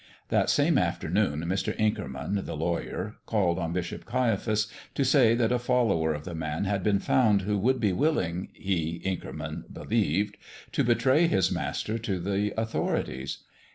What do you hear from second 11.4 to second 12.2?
Master to